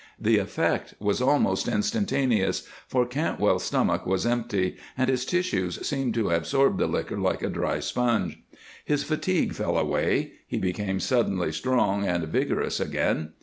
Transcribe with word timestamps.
The 0.19 0.39
effect 0.39 0.95
was 0.99 1.21
almost 1.21 1.67
instantaneous, 1.67 2.67
for 2.87 3.05
Cantwell's 3.05 3.65
stomach 3.65 4.03
was 4.07 4.25
empty 4.25 4.77
and 4.97 5.07
his 5.11 5.27
tissues 5.27 5.79
seemed 5.87 6.15
to 6.15 6.31
absorb 6.31 6.79
the 6.79 6.87
liquor 6.87 7.19
like 7.19 7.43
a 7.43 7.49
dry 7.49 7.79
sponge; 7.81 8.39
his 8.83 9.03
fatigue 9.03 9.53
fell 9.53 9.77
away, 9.77 10.31
he 10.47 10.57
became 10.57 10.99
suddenly 10.99 11.51
strong 11.51 12.03
and 12.03 12.23
vigorous 12.27 12.79
again. 12.79 13.33